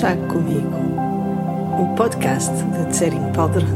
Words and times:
Chá 0.00 0.14
Comigo, 0.14 0.76
um 1.76 1.96
podcast 1.96 2.52
de 2.52 2.92
Tsering 2.92 3.32
Palderan. 3.32 3.66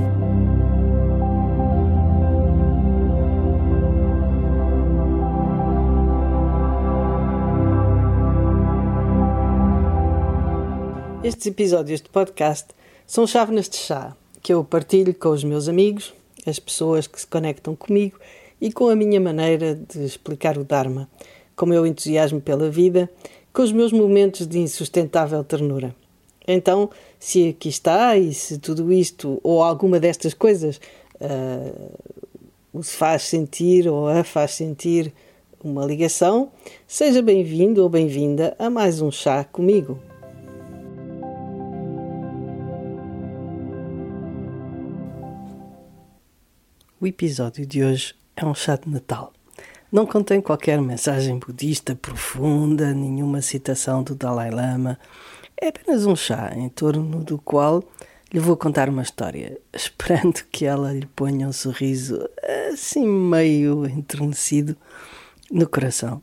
Estes 11.25 11.47
episódios 11.47 12.01
de 12.01 12.09
podcast 12.09 12.69
são 13.05 13.27
chávenas 13.27 13.69
de 13.69 13.79
chá 13.79 14.17
que 14.41 14.55
eu 14.55 14.63
partilho 14.63 15.13
com 15.13 15.31
os 15.31 15.43
meus 15.43 15.69
amigos, 15.69 16.15
as 16.47 16.61
pessoas 16.61 17.09
que 17.09 17.21
se 17.21 17.27
conectam 17.27 17.75
comigo 17.75 18.17
e 18.61 18.73
com 18.73 18.89
a 18.89 18.95
minha 18.95 19.21
maneira 19.21 19.75
de 19.75 20.05
explicar 20.05 20.57
o 20.57 20.63
Dharma, 20.63 21.11
com 21.57 21.67
o 21.67 21.69
meu 21.69 21.85
entusiasmo 21.85 22.41
pela 22.41 22.71
vida, 22.71 23.11
com 23.53 23.63
os 23.63 23.73
meus 23.73 23.93
momentos 23.93 24.47
de 24.47 24.61
insustentável 24.61 25.43
ternura. 25.43 26.01
Então, 26.47 26.91
se 27.19 27.51
aqui 27.51 27.69
está 27.69 28.17
e 28.17 28.35
se 28.35 28.59
tudo 28.59 28.93
isto 28.93 29.41
ou 29.43 29.63
alguma 29.63 30.01
destas 30.01 30.35
coisas 30.35 30.81
uh, 31.21 32.83
faz 32.83 33.23
sentir 33.23 33.89
ou 33.89 34.09
a 34.09 34.25
faz 34.25 34.53
sentir 34.53 35.13
uma 35.63 35.85
ligação, 35.85 36.51
seja 36.87 37.23
bem-vindo 37.23 37.83
ou 37.83 37.89
bem-vinda 37.89 38.57
a 38.59 38.69
mais 38.69 39.01
um 39.01 39.11
chá 39.11 39.45
comigo. 39.45 39.99
O 47.01 47.07
episódio 47.07 47.67
de 47.67 47.85
hoje 47.85 48.15
é 48.37 48.45
um 48.45 48.55
chá 48.55 48.77
de 48.77 48.89
Natal. 48.89 49.33
Não 49.93 50.07
contém 50.07 50.41
qualquer 50.41 50.81
mensagem 50.81 51.39
budista 51.39 51.95
profunda, 51.95 52.95
nenhuma 52.95 53.43
citação 53.43 54.03
do 54.03 54.15
Dalai 54.15 54.51
Lama. 54.51 54.99
É 55.55 55.69
apenas 55.69 56.07
um 56.07 56.17
chá 56.17 56.51
em 56.57 56.71
torno 56.71 57.23
do 57.23 57.37
qual 57.37 57.85
lhe 58.33 58.41
vou 58.41 58.57
contar 58.57 58.89
uma 58.89 59.03
história, 59.03 59.61
esperando 59.71 60.45
que 60.51 60.65
ela 60.65 60.95
lhe 60.95 61.05
ponha 61.05 61.47
um 61.47 61.53
sorriso 61.53 62.27
assim 62.73 63.07
meio 63.07 63.85
enternecido 63.85 64.75
no 65.51 65.69
coração. 65.69 66.23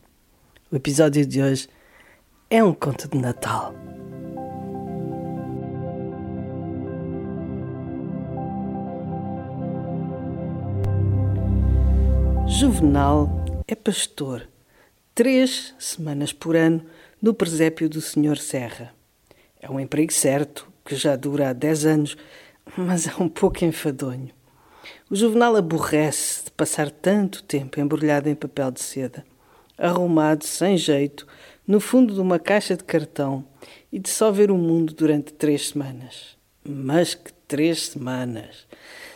O 0.71 0.75
episódio 0.75 1.23
de 1.23 1.39
hoje 1.39 1.69
é 2.49 2.63
um 2.63 2.73
conto 2.73 3.07
de 3.07 3.19
Natal. 3.19 3.75
Juvenal 12.47 13.39
é 13.71 13.75
pastor, 13.75 14.49
três 15.13 15.75
semanas 15.77 16.33
por 16.33 16.55
ano, 16.55 16.83
no 17.21 17.35
presépio 17.35 17.87
do 17.87 18.01
Senhor 18.01 18.39
Serra. 18.39 18.95
É 19.61 19.69
um 19.69 19.79
emprego 19.79 20.11
certo, 20.11 20.67
que 20.83 20.95
já 20.95 21.15
dura 21.15 21.49
há 21.49 21.53
dez 21.53 21.85
anos, 21.85 22.17
mas 22.75 23.05
é 23.05 23.11
um 23.21 23.29
pouco 23.29 23.63
enfadonho. 23.63 24.31
O 25.07 25.15
Juvenal 25.15 25.55
aborrece 25.55 26.45
de 26.45 26.51
passar 26.51 26.89
tanto 26.89 27.43
tempo 27.43 27.79
embrulhado 27.79 28.27
em 28.27 28.33
papel 28.33 28.71
de 28.71 28.81
seda, 28.81 29.23
arrumado 29.77 30.45
sem 30.45 30.75
jeito, 30.75 31.27
no 31.67 31.79
fundo 31.79 32.15
de 32.15 32.19
uma 32.19 32.39
caixa 32.39 32.75
de 32.75 32.83
cartão 32.83 33.45
e 33.91 33.99
de 33.99 34.09
só 34.09 34.31
ver 34.31 34.49
o 34.49 34.57
mundo 34.57 34.95
durante 34.95 35.31
três 35.31 35.69
semanas. 35.69 36.35
Mas 36.67 37.13
que 37.13 37.31
três 37.47 37.89
semanas! 37.89 38.65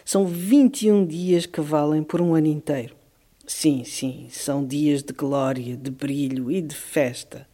São 0.05 0.27
21 0.27 1.07
dias 1.07 1.47
que 1.47 1.59
valem 1.59 2.03
por 2.03 2.21
um 2.21 2.35
ano 2.35 2.47
inteiro. 2.47 3.01
Sim, 3.45 3.83
sim, 3.83 4.27
são 4.31 4.65
dias 4.65 5.03
de 5.03 5.11
glória, 5.11 5.75
de 5.75 5.91
brilho 5.91 6.49
e 6.49 6.61
de 6.61 6.73
festa. 6.73 7.45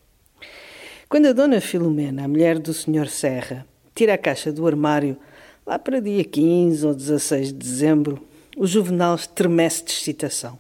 Quando 1.10 1.26
a 1.26 1.34
dona 1.34 1.60
Filomena, 1.60 2.26
a 2.26 2.28
mulher 2.28 2.60
do 2.60 2.76
Senhor 2.76 3.08
Serra, 3.08 3.66
tira 3.96 4.14
a 4.14 4.18
caixa 4.18 4.54
do 4.54 4.68
armário, 4.68 5.18
lá 5.66 5.80
para 5.80 6.00
dia 6.00 6.24
15 6.24 6.86
ou 6.86 6.94
16 6.94 7.48
de 7.48 7.54
dezembro, 7.54 8.24
o 8.56 8.68
juvenal 8.68 9.16
estremece 9.16 9.84
de 9.84 9.92
excitação. 9.92 10.60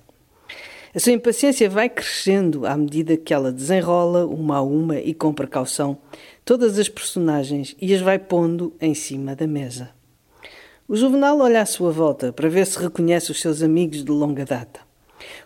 A 0.95 0.99
sua 0.99 1.11
impaciência 1.11 1.69
vai 1.69 1.87
crescendo 1.87 2.65
à 2.65 2.75
medida 2.75 3.15
que 3.15 3.31
ela 3.31 3.51
desenrola, 3.51 4.25
uma 4.25 4.57
a 4.57 4.61
uma 4.63 4.99
e 4.99 5.13
com 5.13 5.31
precaução, 5.31 5.99
todas 6.43 6.79
as 6.79 6.89
personagens 6.89 7.75
e 7.79 7.93
as 7.93 8.01
vai 8.01 8.17
pondo 8.17 8.73
em 8.81 8.95
cima 8.95 9.35
da 9.35 9.45
mesa. 9.45 9.91
O 10.87 10.95
juvenal 10.95 11.39
olha 11.39 11.61
à 11.61 11.67
sua 11.67 11.91
volta 11.91 12.33
para 12.33 12.49
ver 12.49 12.65
se 12.65 12.79
reconhece 12.79 13.29
os 13.31 13.39
seus 13.39 13.61
amigos 13.61 14.03
de 14.03 14.11
longa 14.11 14.43
data. 14.43 14.88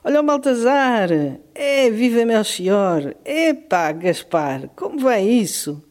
Olha 0.03 0.19
o 0.19 0.23
Baltazar! 0.23 1.09
É, 1.55 1.89
viva 1.89 2.25
Melchior! 2.25 3.15
Epá, 3.25 3.91
Gaspar, 3.91 4.69
como 4.75 4.99
vai 4.99 5.23
isso? 5.23 5.83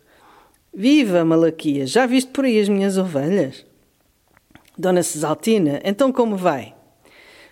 Viva 0.75 1.25
Malaquias, 1.25 1.91
já 1.91 2.07
viste 2.07 2.31
por 2.31 2.45
aí 2.45 2.61
as 2.61 2.69
minhas 2.69 2.97
ovelhas? 2.97 3.67
Dona 4.77 5.03
Cesaltina, 5.03 5.81
então 5.85 6.13
como 6.13 6.37
vai? 6.37 6.75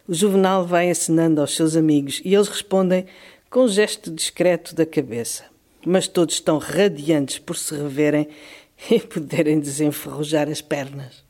O 0.09 0.15
Juvenal 0.15 0.67
vai 0.67 0.91
acenando 0.91 1.41
aos 1.41 1.55
seus 1.55 1.77
amigos 1.77 2.23
e 2.25 2.35
eles 2.35 2.49
respondem 2.49 3.07
com 3.51 3.65
um 3.65 3.69
gesto 3.69 4.11
discreto 4.11 4.75
da 4.75 4.87
cabeça. 4.87 5.45
Mas 5.85 6.09
todos 6.09 6.35
estão 6.37 6.59
radiantes 6.59 7.39
por 7.39 7.57
se 7.57 7.75
reverem 7.75 8.29
e 8.91 9.01
poderem 9.01 9.61
desenferrujar 9.61 10.49
as 10.49 10.61
pernas. 10.61 11.23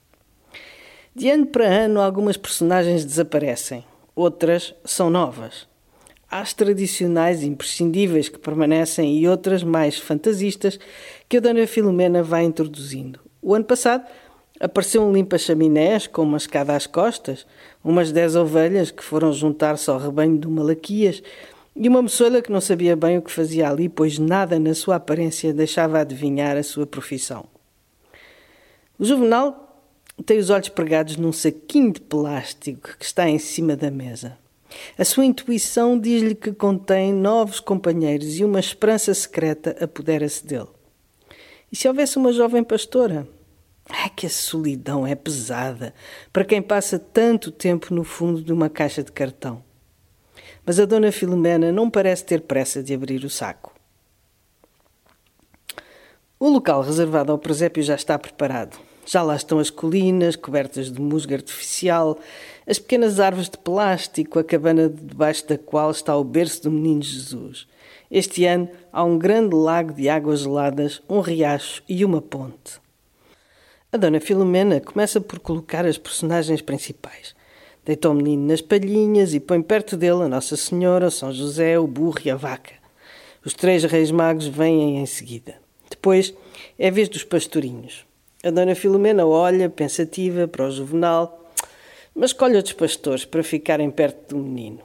De 1.15 1.29
ano 1.29 1.47
para 1.47 1.67
ano, 1.67 2.01
algumas 2.01 2.37
personagens 2.37 3.05
desaparecem 3.05 3.85
outras 4.15 4.75
são 4.85 5.11
novas. 5.11 5.69
Há 6.31 6.41
as 6.41 6.53
tradicionais 6.53 7.43
imprescindíveis 7.43 8.29
que 8.29 8.39
permanecem 8.39 9.19
e 9.19 9.29
outras 9.29 9.65
mais 9.65 9.99
fantasistas 9.99 10.79
que 11.29 11.39
a 11.39 11.41
Dona 11.41 11.67
Filomena 11.67 12.23
vai 12.23 12.45
introduzindo. 12.45 13.19
O 13.43 13.55
ano 13.55 13.65
passado 13.65 14.05
apareceu 14.61 15.03
um 15.03 15.13
limpa-chaminés 15.13 16.07
com 16.07 16.23
uma 16.23 16.37
escada 16.37 16.77
às 16.77 16.87
costas, 16.87 17.47
umas 17.83 18.13
dez 18.13 18.37
ovelhas 18.37 18.91
que 18.91 19.03
foram 19.03 19.33
juntar-se 19.33 19.91
ao 19.91 19.99
rebanho 19.99 20.39
do 20.39 20.51
Malaquias 20.51 21.23
e 21.75 21.89
uma 21.89 22.03
moçoila 22.03 22.43
que 22.43 22.53
não 22.53 22.61
sabia 22.61 22.95
bem 22.95 23.19
o 23.19 23.23
que 23.23 23.33
fazia 23.33 23.69
ali, 23.71 23.89
pois 23.89 24.19
nada 24.19 24.59
na 24.59 24.75
sua 24.75 24.97
aparência 24.97 25.53
deixava 25.53 25.99
adivinhar 25.99 26.57
a 26.57 26.63
sua 26.63 26.87
profissão. 26.87 27.47
O 28.99 29.05
Juvenal 29.05 29.70
tem 30.23 30.39
os 30.39 30.51
olhos 30.51 30.69
pregados 30.69 31.17
num 31.17 31.33
saquinho 31.33 31.93
de 31.93 32.01
plástico 32.01 32.97
que 32.99 33.05
está 33.05 33.29
em 33.29 33.39
cima 33.39 33.77
da 33.77 33.91
mesa. 33.91 34.39
A 34.99 35.05
sua 35.05 35.25
intuição 35.25 35.99
diz-lhe 35.99 36.35
que 36.35 36.53
contém 36.53 37.13
novos 37.13 37.61
companheiros 37.61 38.39
e 38.39 38.45
uma 38.45 38.61
esperança 38.61 39.13
secreta 39.15 39.77
apodera-se 39.83 40.47
dele. 40.47 40.69
E 41.73 41.77
se 41.77 41.89
houvesse 41.89 42.17
uma 42.19 42.33
jovem 42.33 42.63
pastora? 42.63 43.27
É 43.89 44.09
que 44.09 44.27
a 44.27 44.31
solidão 44.31 45.07
é 45.07 45.15
pesada 45.15 45.93
para 46.33 46.45
quem 46.45 46.63
passa 46.63 46.99
tanto 46.99 47.51
tempo 47.51 47.93
no 47.93 48.05
fundo 48.05 48.43
de 48.43 48.53
uma 48.53 48.69
caixa 48.69 49.03
de 49.03 49.11
cartão. 49.11 49.63
Mas 50.65 50.79
a 50.79 50.85
dona 50.85 51.11
Filomena 51.11 51.73
não 51.73 51.91
parece 51.91 52.25
ter 52.25 52.43
pressa 52.43 52.83
de 52.83 52.95
abrir 52.95 53.25
o 53.25 53.31
saco. 53.31 53.75
O 56.39 56.49
local 56.49 56.83
reservado 56.83 57.33
ao 57.33 57.39
presépio 57.39 57.83
já 57.83 57.95
está 57.95 58.19
preparado. 58.19 58.79
Já 59.11 59.25
lá 59.25 59.35
estão 59.35 59.59
as 59.59 59.71
colinas 59.71 60.37
cobertas 60.37 60.93
de 60.93 61.01
musgo 61.01 61.35
artificial, 61.35 62.17
as 62.65 62.79
pequenas 62.79 63.19
árvores 63.19 63.51
de 63.51 63.59
plástico, 63.59 64.39
a 64.39 64.45
cabana 64.45 64.89
debaixo 64.89 65.49
da 65.49 65.59
qual 65.59 65.91
está 65.91 66.17
o 66.17 66.23
berço 66.23 66.63
do 66.63 66.71
menino 66.71 67.03
Jesus. 67.03 67.67
Este 68.09 68.45
ano 68.45 68.69
há 68.93 69.03
um 69.03 69.19
grande 69.19 69.53
lago 69.57 69.93
de 69.93 70.09
águas 70.09 70.43
geladas, 70.43 71.03
um 71.09 71.19
riacho 71.19 71.83
e 71.89 72.05
uma 72.05 72.23
ponte. 72.23 72.81
A 73.91 73.97
Dona 73.97 74.21
Filomena 74.21 74.79
começa 74.79 75.21
por 75.21 75.41
colocar 75.41 75.85
as 75.85 75.99
personagens 75.99 76.63
principais. 76.63 77.35
Deita 77.85 78.11
o 78.11 78.15
menino 78.15 78.47
nas 78.47 78.61
palhinhas 78.61 79.35
e 79.35 79.41
põe 79.41 79.61
perto 79.61 79.97
dele 79.97 80.23
a 80.23 80.29
Nossa 80.29 80.57
Senhora, 80.57 81.11
São 81.11 81.33
José, 81.33 81.77
o 81.81 81.89
burro 81.89 82.21
e 82.25 82.31
a 82.31 82.37
vaca. 82.37 82.75
Os 83.45 83.55
três 83.55 83.83
reis 83.83 84.13
magos 84.13 84.47
vêm 84.47 84.99
em 84.99 85.07
seguida. 85.07 85.57
Depois 85.91 86.33
é 86.79 86.87
a 86.87 86.93
vez 86.93 87.09
dos 87.09 87.25
pastorinhos. 87.25 88.09
A 88.43 88.51
dona 88.51 88.75
Filomena 88.75 89.27
olha, 89.27 89.69
pensativa, 89.69 90.49
para 90.49 90.67
o 90.67 90.71
juvenal, 90.71 91.53
mas 92.15 92.31
escolhe 92.31 92.57
outros 92.57 92.73
pastores 92.73 93.27
para 93.27 93.43
ficarem 93.43 93.91
perto 93.91 94.35
do 94.35 94.43
menino. 94.43 94.81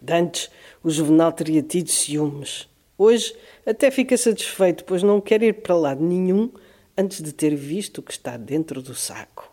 Dantes, 0.00 0.50
o 0.82 0.90
juvenal 0.90 1.30
teria 1.30 1.62
tido 1.62 1.90
ciúmes. 1.90 2.66
Hoje 2.96 3.36
até 3.66 3.90
fica 3.90 4.16
satisfeito, 4.16 4.82
pois 4.84 5.02
não 5.02 5.20
quer 5.20 5.42
ir 5.42 5.60
para 5.60 5.76
lado 5.76 6.02
nenhum 6.02 6.50
antes 6.96 7.20
de 7.20 7.32
ter 7.32 7.54
visto 7.54 7.98
o 7.98 8.02
que 8.02 8.12
está 8.12 8.38
dentro 8.38 8.80
do 8.80 8.94
saco. 8.94 9.52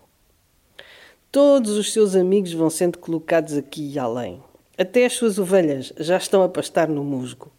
Todos 1.29 1.75
os 1.75 1.91
seus 1.91 2.15
amigos 2.15 2.53
vão 2.53 2.69
sendo 2.69 2.97
colocados 2.97 3.57
aqui 3.57 3.91
e 3.91 3.99
além. 3.99 4.41
Até 4.77 5.05
as 5.05 5.13
suas 5.13 5.37
ovelhas 5.37 5.91
já 5.97 6.15
estão 6.15 6.43
a 6.43 6.49
pastar 6.49 6.87
no 6.87 7.03
musgo. 7.03 7.51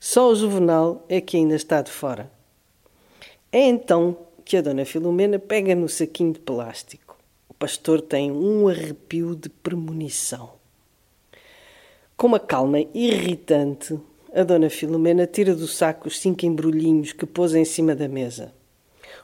Só 0.00 0.32
o 0.32 0.34
juvenal 0.34 1.06
é 1.08 1.20
que 1.20 1.36
ainda 1.36 1.54
está 1.54 1.80
de 1.80 1.92
fora. 1.92 2.28
É 3.52 3.60
então 3.60 4.16
que 4.52 4.56
a 4.58 4.60
dona 4.60 4.84
Filomena 4.84 5.38
pega 5.38 5.74
no 5.74 5.88
saquinho 5.88 6.34
de 6.34 6.38
plástico. 6.38 7.16
O 7.48 7.54
pastor 7.54 8.02
tem 8.02 8.30
um 8.30 8.68
arrepio 8.68 9.34
de 9.34 9.48
premonição. 9.48 10.50
Com 12.18 12.26
uma 12.26 12.38
calma 12.38 12.78
irritante, 12.92 13.98
a 14.30 14.42
dona 14.42 14.68
Filomena 14.68 15.26
tira 15.26 15.54
do 15.54 15.66
saco 15.66 16.06
os 16.06 16.20
cinco 16.20 16.44
embrulhinhos 16.44 17.14
que 17.14 17.24
pôs 17.24 17.54
em 17.54 17.64
cima 17.64 17.94
da 17.94 18.06
mesa. 18.06 18.52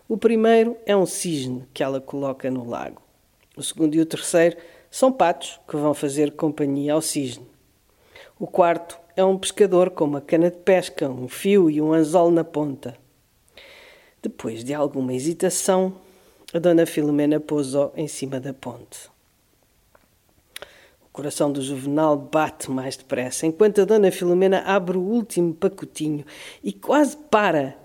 O 0.08 0.16
primeiro 0.16 0.78
é 0.86 0.96
um 0.96 1.04
cisne 1.04 1.69
que 1.75 1.82
ela 1.82 2.00
coloca 2.00 2.50
no 2.50 2.66
lago. 2.66 3.02
O 3.54 3.62
segundo 3.62 3.94
e 3.96 4.00
o 4.00 4.06
terceiro 4.06 4.56
são 4.90 5.12
patos 5.12 5.60
que 5.69 5.76
vão 5.76 5.92
fazer 5.92 6.32
companhia 6.32 6.94
ao 6.94 7.02
cisne. 7.02 7.46
O 8.40 8.46
quarto 8.46 8.98
é 9.14 9.22
um 9.22 9.36
pescador 9.36 9.90
com 9.90 10.06
uma 10.06 10.22
cana 10.22 10.50
de 10.50 10.56
pesca, 10.56 11.06
um 11.06 11.28
fio 11.28 11.69
e 11.69 11.82
um 11.82 11.92
anzol 11.92 12.30
na 12.30 12.44
ponta. 12.44 12.96
Depois 14.20 14.65
de 14.65 14.75
alguma 14.75 15.15
hesitação, 15.15 15.94
a 16.53 16.59
dona 16.59 16.87
Filomena 16.87 17.38
pousou 17.38 17.93
em 17.97 18.09
cima 18.09 18.41
da 18.41 18.53
ponte. 18.53 19.09
O 21.05 21.09
coração 21.12 21.53
do 21.53 21.62
Juvenal 21.62 22.17
bate 22.17 22.70
mais 22.70 22.97
depressa, 22.97 23.47
enquanto 23.47 23.81
a 23.81 23.85
dona 23.85 24.11
Filomena 24.11 24.62
abre 24.62 24.97
o 24.97 25.03
último 25.03 25.55
pacotinho 25.55 26.25
e 26.65 26.73
quase 26.73 27.17
para 27.17 27.76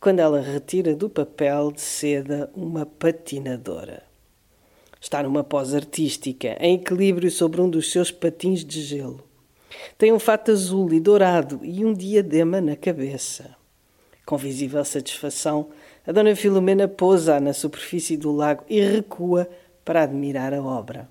quando 0.00 0.18
ela 0.18 0.40
retira 0.40 0.96
do 0.96 1.10
papel 1.10 1.70
de 1.72 1.80
seda 1.80 2.50
uma 2.54 2.86
patinadora. 2.86 4.02
Está 5.00 5.22
numa 5.22 5.44
pose 5.44 5.76
artística, 5.76 6.56
em 6.60 6.76
equilíbrio 6.76 7.30
sobre 7.30 7.60
um 7.60 7.68
dos 7.68 7.92
seus 7.92 8.10
patins 8.10 8.64
de 8.64 8.82
gelo. 8.82 9.22
Tem 9.96 10.12
um 10.12 10.18
fato 10.18 10.50
azul 10.50 10.92
e 10.92 11.00
dourado 11.00 11.60
e 11.62 11.84
um 11.84 11.92
diadema 11.92 12.60
na 12.60 12.76
cabeça. 12.76 13.59
Com 14.30 14.36
visível 14.36 14.84
satisfação, 14.84 15.70
a 16.06 16.12
dona 16.12 16.36
Filomena 16.36 16.86
pousa 16.86 17.40
na 17.40 17.52
superfície 17.52 18.16
do 18.16 18.30
lago 18.30 18.62
e 18.68 18.80
recua 18.80 19.50
para 19.84 20.04
admirar 20.04 20.54
a 20.54 20.62
obra. 20.62 21.08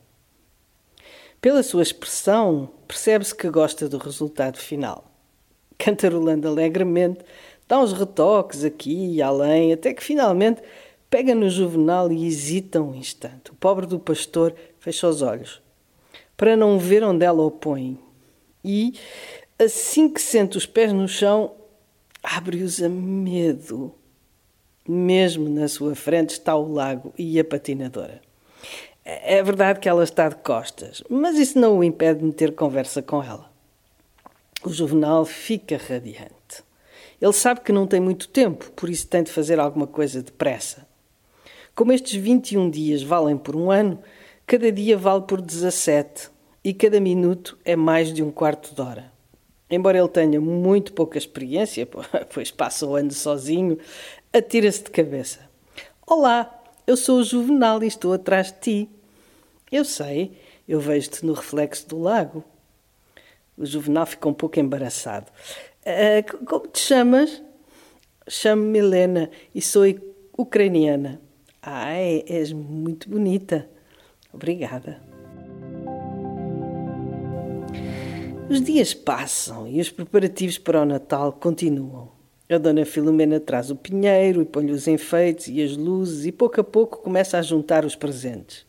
Pela 1.42 1.62
sua 1.62 1.83
expressão, 1.83 2.69
percebe-se 2.88 3.36
que 3.36 3.50
gosta 3.50 3.89
do 3.89 3.98
resultado 3.98 4.57
final. 4.57 5.12
Cantarolando 5.77 6.48
alegremente, 6.48 7.19
dá 7.68 7.77
uns 7.81 7.92
retoques 7.92 8.63
aqui 8.63 9.16
e 9.16 9.21
além, 9.21 9.74
até 9.74 9.94
que 9.94 10.01
finalmente 10.01 10.62
pega 11.10 11.36
no 11.36 11.50
juvenal 11.50 12.10
e 12.13 12.25
hesita 12.25 12.81
um 12.81 12.95
instante. 12.95 13.51
O 13.51 13.56
pobre 13.56 13.86
do 13.86 14.00
pastor 14.00 14.56
fecha 14.80 15.10
os 15.10 15.21
olhos, 15.21 15.62
para 16.38 16.56
não 16.56 16.80
ver 16.80 17.04
onde 17.04 17.25
ela 17.25 17.44
o 17.44 17.51
põe, 17.51 18.00
e, 18.63 18.94
assim 19.60 20.07
que 20.07 20.21
sente 20.21 20.57
os 20.57 20.66
pés 20.66 20.94
no 20.94 21.06
chão, 21.06 21.59
abre-os 22.24 22.81
a 22.81 22.89
medo. 22.89 23.94
Mesmo 24.88 25.50
na 25.50 25.68
sua 25.68 25.95
frente 25.95 26.31
está 26.31 26.56
o 26.56 26.71
lago 26.71 27.13
e 27.18 27.39
a 27.39 27.44
patinadora. 27.44 28.21
É 29.06 29.42
verdade 29.42 29.80
que 29.80 29.89
ela 29.89 30.04
está 30.04 30.30
de 30.30 30.36
costas, 30.36 31.04
mas 31.10 31.38
isso 31.38 31.60
não 31.60 31.80
o 31.80 31.83
impede 31.83 32.19
de 32.19 32.25
meter 32.25 32.54
conversa 32.54 33.01
com 33.01 33.24
ela. 33.24 33.50
O 34.63 34.69
Juvenal 34.69 35.25
fica 35.25 35.77
radiante. 35.77 36.63
Ele 37.21 37.33
sabe 37.33 37.62
que 37.62 37.71
não 37.71 37.88
tem 37.88 38.00
muito 38.00 38.27
tempo, 38.27 38.71
por 38.71 38.89
isso 38.89 39.07
tem 39.07 39.24
de 39.24 39.31
fazer 39.31 39.60
alguma 39.60 39.88
coisa 39.88 40.21
depressa. 40.21 40.88
Como 41.75 41.92
estes 41.92 42.13
21 42.21 42.69
dias 42.69 43.01
valem 43.01 43.38
por 43.38 43.56
um 43.56 43.71
ano, 43.71 44.00
cada 44.45 44.71
dia 44.71 44.98
vale 44.98 45.24
por 45.24 45.42
17 45.42 46.30
e 46.63 46.74
cada 46.74 47.00
minuto 47.00 47.57
é 47.63 47.75
mais 47.75 48.13
de 48.13 48.21
um 48.21 48.31
quarto 48.31 48.75
de 48.75 48.81
hora. 48.81 49.19
Embora 49.69 50.00
ele 50.00 50.07
tenha 50.07 50.42
muito 50.42 50.94
pouca 50.94 51.18
experiência, 51.18 51.88
pois 52.33 52.50
passa 52.50 52.86
o 52.86 52.95
ano 52.95 53.12
sozinho, 53.12 53.77
atira-se 54.33 54.83
de 54.83 54.89
cabeça. 54.89 55.48
Olá, 56.07 56.63
eu 56.88 56.98
sou 56.98 57.19
o 57.19 57.24
Juvenal 57.24 57.83
e 57.83 57.88
estou 57.88 58.13
atrás 58.13 58.51
de 58.51 58.60
ti. 58.60 58.89
Eu 59.71 59.86
sei, 59.86 60.31
eu 60.68 60.80
vejo-te 60.80 61.24
no 61.24 61.33
reflexo 61.33 61.88
do 61.88 62.00
lago. 62.00 62.44
O 63.56 63.63
Juvenal 63.63 64.07
fica 64.07 64.27
um 64.27 64.33
pouco 64.33 64.60
embaraçado. 64.60 65.31
Uh, 65.86 66.45
como 66.45 66.68
te 66.68 66.80
chamas? 66.80 67.44
Chamo-me 68.27 68.80
Helena 68.80 69.30
e 69.54 69.62
sou 69.62 69.83
ucraniana. 70.36 71.21
Ai, 71.62 72.24
és 72.27 72.51
muito 72.51 73.07
bonita. 73.07 73.69
Obrigada. 74.33 75.09
Os 78.50 78.62
dias 78.62 78.96
passam 78.96 79.68
e 79.68 79.80
os 79.80 79.92
preparativos 79.92 80.57
para 80.57 80.81
o 80.81 80.86
Natal 80.86 81.31
continuam. 81.31 82.10
A 82.50 82.57
dona 82.57 82.84
Filomena 82.84 83.40
traz 83.40 83.69
o 83.69 83.75
pinheiro 83.75 84.42
e 84.42 84.46
põe 84.46 84.72
os 84.72 84.88
enfeites 84.88 85.50
e 85.50 85.62
as 85.62 85.78
luzes 85.78 86.25
e 86.25 86.31
pouco 86.31 86.60
a 86.60 86.63
pouco 86.63 86.98
começa 86.98 87.38
a 87.38 87.44
juntar 87.44 87.86
os 87.86 87.96
presentes. 87.96 88.66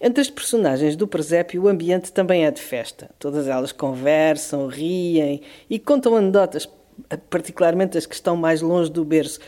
Entre 0.00 0.20
as 0.20 0.30
personagens 0.30 0.94
do 0.94 1.08
presépio, 1.08 1.64
o 1.64 1.68
ambiente 1.68 2.12
também 2.12 2.46
é 2.46 2.50
de 2.52 2.62
festa. 2.62 3.10
Todas 3.18 3.48
elas 3.48 3.72
conversam, 3.72 4.68
riem 4.68 5.42
e 5.68 5.76
contam 5.76 6.14
anedotas, 6.14 6.68
particularmente 7.28 7.98
as 7.98 8.06
que 8.06 8.14
estão 8.14 8.36
mais 8.36 8.62
longe 8.62 8.92
do 8.92 9.04
berço. 9.04 9.40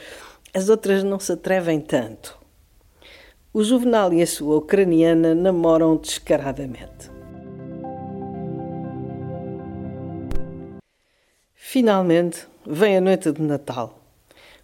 As 0.52 0.68
outras 0.68 1.04
não 1.04 1.20
se 1.20 1.30
atrevem 1.30 1.80
tanto. 1.80 2.36
O 3.54 3.62
Juvenal 3.62 4.12
e 4.12 4.22
a 4.22 4.26
sua 4.26 4.56
ucraniana 4.56 5.36
namoram 5.36 5.96
descaradamente. 5.96 7.15
Finalmente, 11.78 12.46
vem 12.66 12.96
a 12.96 13.02
noite 13.02 13.30
de 13.30 13.42
Natal. 13.42 14.00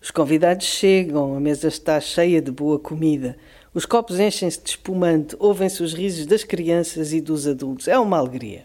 Os 0.00 0.10
convidados 0.10 0.64
chegam, 0.64 1.36
a 1.36 1.40
mesa 1.40 1.68
está 1.68 2.00
cheia 2.00 2.40
de 2.40 2.50
boa 2.50 2.78
comida. 2.78 3.36
Os 3.74 3.84
copos 3.84 4.18
enchem-se 4.18 4.58
de 4.62 4.70
espumante, 4.70 5.36
ouvem-se 5.38 5.82
os 5.82 5.92
risos 5.92 6.24
das 6.24 6.42
crianças 6.42 7.12
e 7.12 7.20
dos 7.20 7.46
adultos. 7.46 7.86
É 7.86 7.98
uma 7.98 8.16
alegria. 8.16 8.64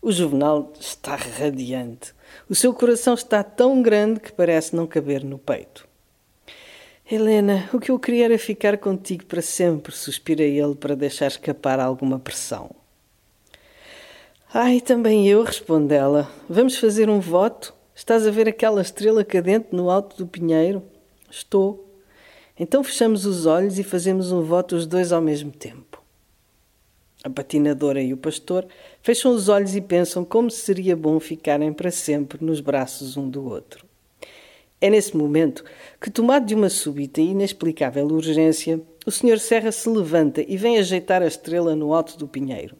O 0.00 0.10
Juvenal 0.10 0.72
está 0.80 1.14
radiante. 1.14 2.14
O 2.48 2.54
seu 2.54 2.72
coração 2.72 3.12
está 3.12 3.42
tão 3.42 3.82
grande 3.82 4.18
que 4.18 4.32
parece 4.32 4.74
não 4.74 4.86
caber 4.86 5.22
no 5.22 5.36
peito. 5.36 5.86
Helena, 7.04 7.68
o 7.70 7.78
que 7.78 7.90
eu 7.90 7.98
queria 7.98 8.24
era 8.24 8.38
ficar 8.38 8.78
contigo 8.78 9.26
para 9.26 9.42
sempre, 9.42 9.92
suspira 9.92 10.42
ele 10.42 10.74
para 10.74 10.96
deixar 10.96 11.26
escapar 11.26 11.80
alguma 11.80 12.18
pressão. 12.18 12.70
Ai, 14.58 14.80
também 14.80 15.28
eu, 15.28 15.42
responde 15.42 15.94
ela. 15.94 16.30
Vamos 16.48 16.78
fazer 16.78 17.10
um 17.10 17.20
voto? 17.20 17.74
Estás 17.94 18.26
a 18.26 18.30
ver 18.30 18.48
aquela 18.48 18.80
estrela 18.80 19.22
cadente 19.22 19.66
no 19.70 19.90
alto 19.90 20.16
do 20.16 20.26
pinheiro? 20.26 20.82
Estou. 21.30 21.94
Então 22.58 22.82
fechamos 22.82 23.26
os 23.26 23.44
olhos 23.44 23.78
e 23.78 23.82
fazemos 23.82 24.32
um 24.32 24.40
voto 24.40 24.74
os 24.74 24.86
dois 24.86 25.12
ao 25.12 25.20
mesmo 25.20 25.50
tempo. 25.50 26.02
A 27.22 27.28
patinadora 27.28 28.00
e 28.00 28.14
o 28.14 28.16
pastor 28.16 28.66
fecham 29.02 29.30
os 29.30 29.50
olhos 29.50 29.76
e 29.76 29.80
pensam 29.82 30.24
como 30.24 30.50
seria 30.50 30.96
bom 30.96 31.20
ficarem 31.20 31.70
para 31.70 31.90
sempre 31.90 32.42
nos 32.42 32.62
braços 32.62 33.14
um 33.14 33.28
do 33.28 33.44
outro. 33.44 33.84
É 34.80 34.88
nesse 34.88 35.14
momento 35.14 35.66
que, 36.00 36.10
tomado 36.10 36.46
de 36.46 36.54
uma 36.54 36.70
súbita 36.70 37.20
e 37.20 37.32
inexplicável 37.32 38.06
urgência, 38.06 38.80
o 39.04 39.10
Sr. 39.10 39.38
Serra 39.38 39.70
se 39.70 39.86
levanta 39.86 40.42
e 40.48 40.56
vem 40.56 40.78
ajeitar 40.78 41.20
a 41.20 41.26
estrela 41.26 41.76
no 41.76 41.92
alto 41.92 42.16
do 42.16 42.26
pinheiro. 42.26 42.74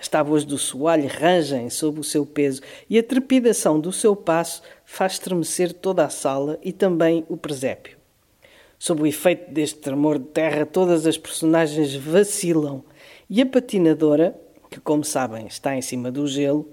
As 0.00 0.06
tábuas 0.06 0.44
do 0.44 0.56
soalho 0.56 1.08
rangem 1.08 1.68
sob 1.68 1.98
o 1.98 2.04
seu 2.04 2.24
peso 2.24 2.62
e 2.88 2.98
a 2.98 3.02
trepidação 3.02 3.80
do 3.80 3.90
seu 3.90 4.14
passo 4.14 4.62
faz 4.84 5.14
estremecer 5.14 5.72
toda 5.72 6.04
a 6.04 6.08
sala 6.08 6.58
e 6.62 6.72
também 6.72 7.26
o 7.28 7.36
presépio. 7.36 7.98
Sob 8.78 9.02
o 9.02 9.06
efeito 9.06 9.50
deste 9.50 9.80
tremor 9.80 10.20
de 10.20 10.26
terra, 10.26 10.64
todas 10.64 11.04
as 11.04 11.18
personagens 11.18 11.96
vacilam 11.96 12.84
e 13.28 13.42
a 13.42 13.46
patinadora, 13.46 14.38
que, 14.70 14.78
como 14.78 15.02
sabem, 15.02 15.46
está 15.48 15.74
em 15.74 15.82
cima 15.82 16.12
do 16.12 16.28
gelo, 16.28 16.68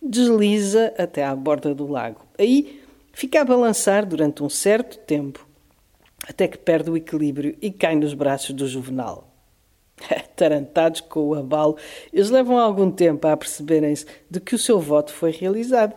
desliza 0.00 0.94
até 0.96 1.24
à 1.24 1.36
borda 1.36 1.74
do 1.74 1.86
lago. 1.86 2.22
Aí 2.38 2.80
fica 3.12 3.42
a 3.42 3.44
balançar 3.44 4.06
durante 4.06 4.42
um 4.42 4.48
certo 4.48 4.98
tempo, 4.98 5.46
até 6.26 6.48
que 6.48 6.56
perde 6.56 6.90
o 6.90 6.96
equilíbrio 6.96 7.54
e 7.60 7.70
cai 7.70 7.96
nos 7.96 8.14
braços 8.14 8.54
do 8.54 8.66
juvenal. 8.66 9.31
Tarantados 10.42 11.00
com 11.00 11.28
o 11.28 11.34
abalo, 11.34 11.76
eles 12.12 12.28
levam 12.28 12.58
algum 12.58 12.90
tempo 12.90 13.28
a 13.28 13.36
perceberem-se 13.36 14.04
de 14.28 14.40
que 14.40 14.56
o 14.56 14.58
seu 14.58 14.80
voto 14.80 15.12
foi 15.12 15.30
realizado. 15.30 15.94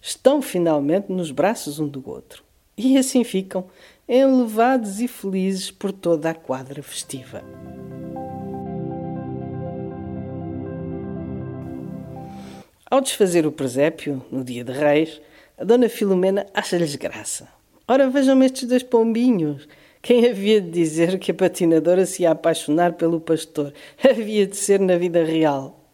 Estão 0.00 0.40
finalmente 0.40 1.10
nos 1.10 1.32
braços 1.32 1.80
um 1.80 1.88
do 1.88 2.08
outro. 2.08 2.44
E 2.76 2.96
assim 2.96 3.24
ficam, 3.24 3.64
enlevados 4.08 5.00
e 5.00 5.08
felizes 5.08 5.72
por 5.72 5.90
toda 5.90 6.30
a 6.30 6.34
quadra 6.34 6.80
festiva. 6.80 7.42
Ao 12.88 13.00
desfazer 13.00 13.48
o 13.48 13.50
presépio, 13.50 14.24
no 14.30 14.44
dia 14.44 14.62
de 14.62 14.70
reis, 14.70 15.20
a 15.58 15.64
dona 15.64 15.88
Filomena 15.88 16.46
acha-lhes 16.54 16.94
graça. 16.94 17.48
Ora, 17.88 18.08
vejam 18.08 18.40
estes 18.44 18.68
dois 18.68 18.84
pombinhos. 18.84 19.66
Quem 20.00 20.26
havia 20.26 20.60
de 20.60 20.70
dizer 20.70 21.18
que 21.18 21.32
a 21.32 21.34
patinadora 21.34 22.06
se 22.06 22.22
ia 22.22 22.30
apaixonar 22.30 22.94
pelo 22.94 23.20
pastor? 23.20 23.72
Havia 24.02 24.46
de 24.46 24.56
ser 24.56 24.78
na 24.78 24.96
vida 24.96 25.24
real. 25.24 25.84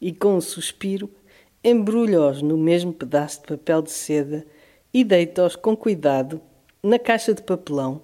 E 0.00 0.12
com 0.12 0.36
um 0.36 0.40
suspiro, 0.40 1.10
embrulha-os 1.64 2.42
no 2.42 2.56
mesmo 2.56 2.92
pedaço 2.92 3.40
de 3.40 3.46
papel 3.48 3.82
de 3.82 3.90
seda 3.90 4.46
e 4.94 5.02
deita-os 5.02 5.56
com 5.56 5.76
cuidado 5.76 6.40
na 6.82 6.98
caixa 6.98 7.34
de 7.34 7.42
papelão 7.42 8.02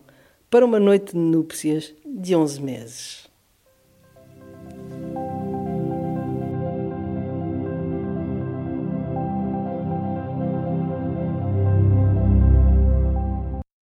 para 0.50 0.64
uma 0.64 0.80
noite 0.80 1.12
de 1.12 1.18
núpcias 1.18 1.94
de 2.04 2.34
onze 2.34 2.60
meses. 2.60 3.27